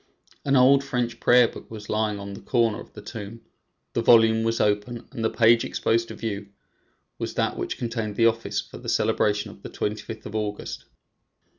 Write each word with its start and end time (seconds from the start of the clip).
An 0.45 0.55
old 0.55 0.83
French 0.83 1.19
prayer 1.19 1.47
book 1.47 1.69
was 1.69 1.87
lying 1.87 2.17
on 2.19 2.33
the 2.33 2.41
corner 2.41 2.79
of 2.79 2.91
the 2.93 3.03
tomb; 3.03 3.41
the 3.93 4.01
volume 4.01 4.41
was 4.41 4.59
open, 4.59 5.07
and 5.11 5.23
the 5.23 5.29
page 5.29 5.63
exposed 5.63 6.07
to 6.07 6.15
view 6.15 6.47
was 7.19 7.35
that 7.35 7.55
which 7.55 7.77
contained 7.77 8.15
the 8.15 8.25
office 8.25 8.59
for 8.59 8.79
the 8.79 8.89
celebration 8.89 9.51
of 9.51 9.61
the 9.61 9.69
25th 9.69 10.25
of 10.25 10.33
August. 10.33 10.85